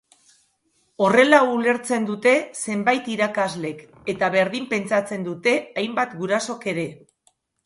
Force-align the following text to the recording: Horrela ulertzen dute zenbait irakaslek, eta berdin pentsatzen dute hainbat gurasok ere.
Horrela 1.07 1.41
ulertzen 1.57 2.07
dute 2.07 2.33
zenbait 2.61 3.09
irakaslek, 3.17 3.85
eta 4.15 4.31
berdin 4.37 4.67
pentsatzen 4.73 5.29
dute 5.29 5.55
hainbat 5.83 6.17
gurasok 6.25 6.67
ere. 6.75 6.89